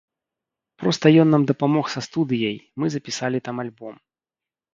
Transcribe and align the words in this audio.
Проста 0.83 1.11
ён 1.23 1.27
нам 1.33 1.43
дапамог 1.51 1.85
са 1.97 2.01
студыяй, 2.07 2.57
мы 2.81 2.85
запісалі 2.95 3.43
там 3.51 3.55
альбом. 3.67 3.95